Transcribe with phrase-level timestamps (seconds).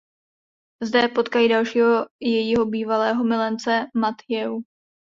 [0.83, 4.61] Zde potkají dalšího jejího bývalého milence Mathieu.